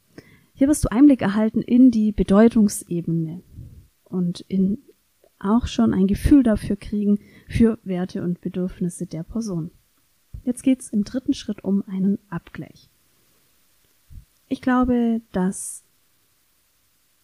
hier 0.54 0.68
wirst 0.68 0.84
du 0.84 0.90
Einblick 0.90 1.22
erhalten 1.22 1.62
in 1.62 1.90
die 1.90 2.12
Bedeutungsebene 2.12 3.42
und 4.04 4.40
in 4.40 4.78
auch 5.40 5.66
schon 5.66 5.94
ein 5.94 6.06
Gefühl 6.06 6.42
dafür 6.42 6.76
kriegen 6.76 7.18
für 7.48 7.78
Werte 7.82 8.22
und 8.22 8.40
Bedürfnisse 8.40 9.06
der 9.06 9.22
Person. 9.22 9.70
Jetzt 10.42 10.62
geht's 10.62 10.90
im 10.90 11.04
dritten 11.04 11.34
Schritt 11.34 11.64
um 11.64 11.82
einen 11.86 12.18
Abgleich. 12.28 12.88
Ich 14.48 14.60
glaube, 14.60 15.20
dass 15.32 15.84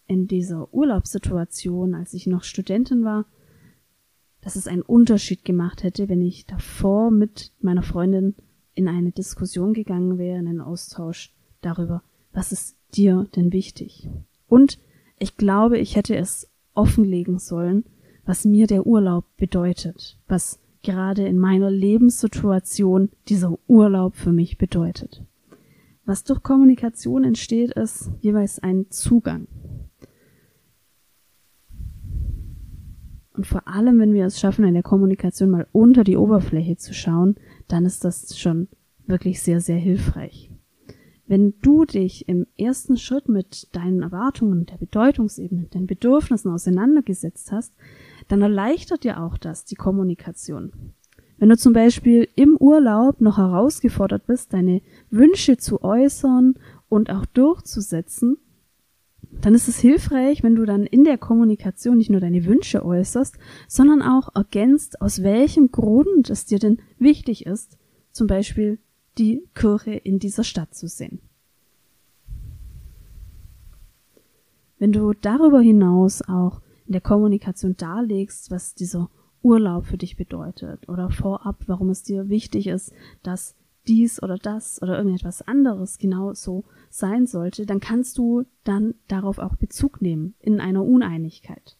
in 0.06 0.28
dieser 0.28 0.72
Urlaubssituation, 0.72 1.94
als 1.94 2.14
ich 2.14 2.26
noch 2.26 2.44
Studentin 2.44 3.04
war, 3.04 3.26
dass 4.40 4.56
es 4.56 4.68
einen 4.68 4.82
Unterschied 4.82 5.44
gemacht 5.44 5.82
hätte, 5.82 6.08
wenn 6.08 6.20
ich 6.20 6.46
davor 6.46 7.10
mit 7.10 7.52
meiner 7.60 7.82
Freundin 7.82 8.36
in 8.74 8.86
eine 8.86 9.10
Diskussion 9.10 9.72
gegangen 9.72 10.18
wäre, 10.18 10.38
in 10.38 10.46
einen 10.46 10.60
Austausch 10.60 11.34
darüber, 11.62 12.02
was 12.32 12.52
ist 12.52 12.76
dir 12.94 13.26
denn 13.34 13.52
wichtig? 13.52 14.08
Und 14.46 14.78
ich 15.18 15.36
glaube, 15.36 15.78
ich 15.78 15.96
hätte 15.96 16.14
es 16.14 16.48
offenlegen 16.74 17.38
sollen, 17.38 17.84
was 18.26 18.44
mir 18.44 18.66
der 18.66 18.86
Urlaub 18.86 19.24
bedeutet, 19.36 20.18
was 20.28 20.60
gerade 20.82 21.26
in 21.26 21.38
meiner 21.38 21.70
Lebenssituation 21.70 23.10
dieser 23.28 23.58
Urlaub 23.66 24.16
für 24.16 24.32
mich 24.32 24.58
bedeutet. 24.58 25.24
Was 26.04 26.24
durch 26.24 26.42
Kommunikation 26.42 27.24
entsteht, 27.24 27.72
ist 27.72 28.10
jeweils 28.20 28.58
ein 28.58 28.86
Zugang. 28.90 29.48
Und 33.32 33.46
vor 33.46 33.68
allem, 33.68 33.98
wenn 33.98 34.14
wir 34.14 34.26
es 34.26 34.40
schaffen, 34.40 34.64
in 34.64 34.74
der 34.74 34.82
Kommunikation 34.82 35.50
mal 35.50 35.66
unter 35.72 36.04
die 36.04 36.16
Oberfläche 36.16 36.76
zu 36.76 36.94
schauen, 36.94 37.36
dann 37.68 37.84
ist 37.84 38.04
das 38.04 38.38
schon 38.38 38.68
wirklich 39.06 39.42
sehr, 39.42 39.60
sehr 39.60 39.76
hilfreich. 39.76 40.50
Wenn 41.26 41.54
du 41.60 41.84
dich 41.84 42.28
im 42.28 42.46
ersten 42.56 42.96
Schritt 42.96 43.28
mit 43.28 43.74
deinen 43.74 44.02
Erwartungen, 44.02 44.64
der 44.66 44.78
Bedeutungsebene, 44.78 45.64
den 45.64 45.86
Bedürfnissen 45.86 46.52
auseinandergesetzt 46.52 47.50
hast, 47.50 47.74
dann 48.28 48.42
erleichtert 48.42 49.04
dir 49.04 49.22
auch 49.22 49.38
das 49.38 49.64
die 49.64 49.74
Kommunikation. 49.74 50.72
Wenn 51.38 51.50
du 51.50 51.56
zum 51.56 51.72
Beispiel 51.72 52.28
im 52.34 52.56
Urlaub 52.56 53.20
noch 53.20 53.36
herausgefordert 53.36 54.26
bist, 54.26 54.52
deine 54.52 54.80
Wünsche 55.10 55.58
zu 55.58 55.82
äußern 55.82 56.54
und 56.88 57.10
auch 57.10 57.26
durchzusetzen, 57.26 58.38
dann 59.42 59.54
ist 59.54 59.68
es 59.68 59.78
hilfreich, 59.78 60.42
wenn 60.42 60.54
du 60.54 60.64
dann 60.64 60.86
in 60.86 61.04
der 61.04 61.18
Kommunikation 61.18 61.98
nicht 61.98 62.10
nur 62.10 62.20
deine 62.20 62.46
Wünsche 62.46 62.84
äußerst, 62.84 63.36
sondern 63.68 64.00
auch 64.00 64.34
ergänzt, 64.34 65.00
aus 65.02 65.22
welchem 65.22 65.70
Grund 65.70 66.30
es 66.30 66.46
dir 66.46 66.58
denn 66.58 66.78
wichtig 66.98 67.44
ist, 67.44 67.76
zum 68.12 68.26
Beispiel 68.26 68.78
die 69.18 69.42
Kirche 69.54 69.92
in 69.92 70.18
dieser 70.18 70.44
Stadt 70.44 70.74
zu 70.74 70.88
sehen. 70.88 71.20
Wenn 74.78 74.92
du 74.92 75.12
darüber 75.12 75.60
hinaus 75.60 76.22
auch 76.22 76.60
in 76.86 76.92
der 76.92 77.00
Kommunikation 77.00 77.76
darlegst, 77.76 78.50
was 78.50 78.74
dieser 78.74 79.10
Urlaub 79.42 79.86
für 79.86 79.98
dich 79.98 80.16
bedeutet 80.16 80.88
oder 80.88 81.10
vorab, 81.10 81.62
warum 81.66 81.90
es 81.90 82.02
dir 82.02 82.28
wichtig 82.28 82.66
ist, 82.66 82.92
dass 83.22 83.54
dies 83.86 84.22
oder 84.22 84.36
das 84.36 84.82
oder 84.82 84.98
irgendetwas 84.98 85.42
anderes 85.42 85.98
genau 85.98 86.34
so 86.34 86.64
sein 86.90 87.26
sollte, 87.26 87.66
dann 87.66 87.80
kannst 87.80 88.18
du 88.18 88.44
dann 88.64 88.94
darauf 89.08 89.38
auch 89.38 89.56
Bezug 89.56 90.02
nehmen 90.02 90.34
in 90.40 90.60
einer 90.60 90.84
Uneinigkeit. 90.84 91.76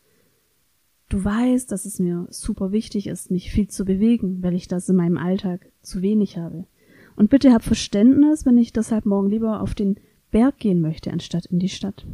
Du 1.09 1.25
weißt, 1.25 1.71
dass 1.71 1.85
es 1.85 1.99
mir 1.99 2.27
super 2.31 2.73
wichtig 2.73 3.07
ist, 3.07 3.31
mich 3.31 3.51
viel 3.51 3.69
zu 3.69 3.85
bewegen, 3.85 4.43
weil 4.43 4.55
ich 4.55 4.67
das 4.67 4.89
in 4.89 4.97
meinem 4.97 5.19
Alltag 5.19 5.71
zu 5.81 6.03
wenig 6.03 6.37
habe. 6.37 6.67
Und 7.15 7.31
bitte 7.31 7.53
hab 7.53 7.63
Verständnis, 7.63 8.45
wenn 8.45 8.59
ich 8.59 8.73
deshalb 8.73 9.07
morgen 9.07 9.31
lieber 9.31 9.61
auf 9.61 9.75
den 9.75 9.97
Berg 10.31 10.59
gehen 10.59 10.81
möchte, 10.81 11.13
anstatt 11.13 11.47
in 11.47 11.59
die 11.59 11.69
Stadt. 11.69 12.07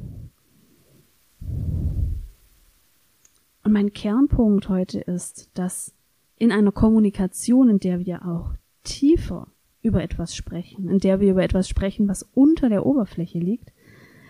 Und 3.64 3.72
mein 3.72 3.92
Kernpunkt 3.92 4.68
heute 4.68 5.00
ist, 5.00 5.50
dass 5.54 5.94
in 6.36 6.50
einer 6.50 6.72
Kommunikation, 6.72 7.68
in 7.68 7.78
der 7.78 8.00
wir 8.04 8.26
auch 8.26 8.54
tiefer 8.82 9.48
über 9.82 10.02
etwas 10.02 10.34
sprechen, 10.34 10.88
in 10.88 10.98
der 10.98 11.20
wir 11.20 11.30
über 11.30 11.42
etwas 11.42 11.68
sprechen, 11.68 12.08
was 12.08 12.28
unter 12.34 12.68
der 12.68 12.84
Oberfläche 12.84 13.38
liegt, 13.38 13.72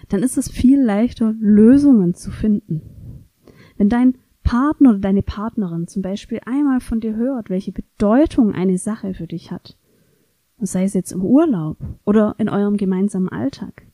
dann 0.09 0.23
ist 0.23 0.37
es 0.37 0.51
viel 0.51 0.83
leichter, 0.83 1.35
Lösungen 1.39 2.15
zu 2.15 2.31
finden. 2.31 2.83
Wenn 3.79 3.89
dein 3.89 4.19
Partner 4.43 4.91
oder 4.91 4.99
deine 4.99 5.23
Partnerin 5.23 5.87
zum 5.87 6.03
Beispiel 6.03 6.41
einmal 6.45 6.81
von 6.81 7.01
dir 7.01 7.17
hört, 7.17 7.49
welche 7.49 7.73
Bedeutung 7.73 8.53
eine 8.53 8.77
Sache 8.77 9.15
für 9.15 9.27
dich 9.27 9.51
hat, 9.51 9.79
sei 10.59 10.85
es 10.85 10.95
jetzt 10.95 11.13
im 11.13 11.25
Urlaub 11.25 11.79
oder 12.05 12.35
in 12.39 12.49
eurem 12.49 12.77
gemeinsamen 12.77 13.29
Alltag, 13.29 13.87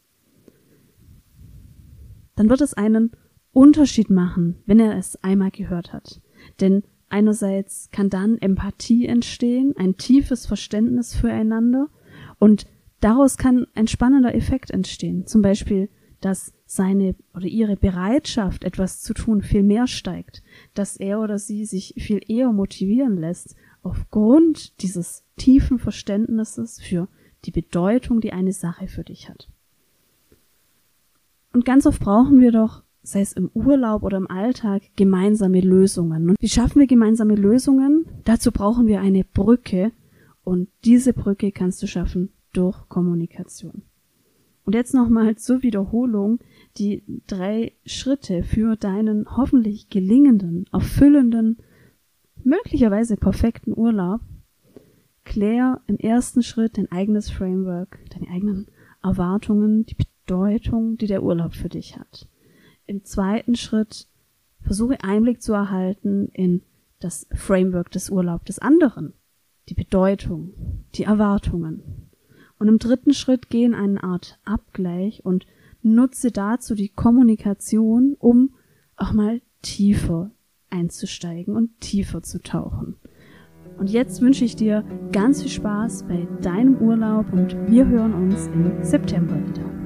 dann 2.34 2.48
wird 2.48 2.60
es 2.60 2.74
einen 2.74 3.12
Unterschied 3.58 4.08
machen, 4.08 4.54
wenn 4.66 4.78
er 4.78 4.96
es 4.96 5.16
einmal 5.24 5.50
gehört 5.50 5.92
hat. 5.92 6.20
Denn 6.60 6.84
einerseits 7.08 7.90
kann 7.90 8.08
dann 8.08 8.38
Empathie 8.38 9.06
entstehen, 9.06 9.74
ein 9.76 9.96
tiefes 9.96 10.46
Verständnis 10.46 11.16
füreinander 11.16 11.88
und 12.38 12.68
daraus 13.00 13.36
kann 13.36 13.66
ein 13.74 13.88
spannender 13.88 14.32
Effekt 14.32 14.70
entstehen. 14.70 15.26
Zum 15.26 15.42
Beispiel, 15.42 15.88
dass 16.20 16.52
seine 16.66 17.16
oder 17.34 17.46
ihre 17.46 17.74
Bereitschaft, 17.74 18.62
etwas 18.62 19.02
zu 19.02 19.12
tun, 19.12 19.42
viel 19.42 19.64
mehr 19.64 19.88
steigt, 19.88 20.44
dass 20.74 20.96
er 20.96 21.18
oder 21.18 21.40
sie 21.40 21.64
sich 21.64 21.94
viel 21.98 22.20
eher 22.28 22.52
motivieren 22.52 23.16
lässt, 23.16 23.56
aufgrund 23.82 24.80
dieses 24.82 25.24
tiefen 25.36 25.80
Verständnisses 25.80 26.80
für 26.80 27.08
die 27.44 27.50
Bedeutung, 27.50 28.20
die 28.20 28.32
eine 28.32 28.52
Sache 28.52 28.86
für 28.86 29.02
dich 29.02 29.28
hat. 29.28 29.48
Und 31.52 31.64
ganz 31.64 31.86
oft 31.86 31.98
brauchen 31.98 32.40
wir 32.40 32.52
doch, 32.52 32.84
sei 33.08 33.22
es 33.22 33.32
im 33.32 33.50
Urlaub 33.54 34.02
oder 34.02 34.18
im 34.18 34.30
Alltag, 34.30 34.82
gemeinsame 34.96 35.60
Lösungen. 35.60 36.28
Und 36.28 36.36
wie 36.40 36.48
schaffen 36.48 36.80
wir 36.80 36.86
gemeinsame 36.86 37.34
Lösungen? 37.34 38.06
Dazu 38.24 38.52
brauchen 38.52 38.86
wir 38.86 39.00
eine 39.00 39.24
Brücke 39.24 39.92
und 40.44 40.68
diese 40.84 41.14
Brücke 41.14 41.50
kannst 41.50 41.82
du 41.82 41.86
schaffen 41.86 42.30
durch 42.52 42.88
Kommunikation. 42.88 43.82
Und 44.64 44.74
jetzt 44.74 44.92
nochmal 44.92 45.36
zur 45.36 45.62
Wiederholung 45.62 46.40
die 46.76 47.02
drei 47.26 47.72
Schritte 47.86 48.42
für 48.42 48.76
deinen 48.76 49.36
hoffentlich 49.36 49.88
gelingenden, 49.88 50.66
erfüllenden, 50.70 51.56
möglicherweise 52.44 53.16
perfekten 53.16 53.72
Urlaub 53.74 54.20
klär 55.24 55.80
im 55.86 55.96
ersten 55.96 56.42
Schritt 56.42 56.76
dein 56.76 56.92
eigenes 56.92 57.30
Framework, 57.30 57.98
deine 58.10 58.28
eigenen 58.28 58.66
Erwartungen, 59.02 59.86
die 59.86 59.96
Bedeutung, 60.26 60.98
die 60.98 61.06
der 61.06 61.22
Urlaub 61.22 61.54
für 61.54 61.70
dich 61.70 61.98
hat. 61.98 62.28
Im 62.88 63.04
zweiten 63.04 63.54
Schritt 63.54 64.08
versuche 64.62 65.04
Einblick 65.04 65.42
zu 65.42 65.52
erhalten 65.52 66.30
in 66.32 66.62
das 67.00 67.26
Framework 67.34 67.90
des 67.90 68.08
Urlaubs 68.08 68.46
des 68.46 68.58
anderen, 68.60 69.12
die 69.68 69.74
Bedeutung, 69.74 70.54
die 70.94 71.02
Erwartungen. 71.02 72.08
Und 72.58 72.68
im 72.68 72.78
dritten 72.78 73.12
Schritt 73.12 73.50
geh 73.50 73.64
in 73.64 73.74
eine 73.74 74.02
Art 74.02 74.38
Abgleich 74.46 75.22
und 75.22 75.46
nutze 75.82 76.32
dazu 76.32 76.74
die 76.74 76.88
Kommunikation, 76.88 78.16
um 78.18 78.54
auch 78.96 79.12
mal 79.12 79.42
tiefer 79.60 80.30
einzusteigen 80.70 81.56
und 81.56 81.78
tiefer 81.80 82.22
zu 82.22 82.40
tauchen. 82.40 82.96
Und 83.76 83.90
jetzt 83.90 84.22
wünsche 84.22 84.46
ich 84.46 84.56
dir 84.56 84.82
ganz 85.12 85.42
viel 85.42 85.50
Spaß 85.50 86.04
bei 86.04 86.26
deinem 86.40 86.78
Urlaub 86.78 87.30
und 87.34 87.54
wir 87.70 87.86
hören 87.86 88.14
uns 88.14 88.46
im 88.46 88.82
September 88.82 89.36
wieder. 89.46 89.77